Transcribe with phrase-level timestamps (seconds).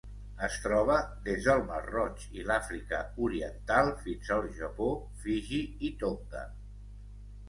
[0.45, 0.93] Es troba
[1.25, 4.87] des del Mar Roig i l'Àfrica Oriental fins al Japó,
[5.27, 6.43] Fiji i Tonga.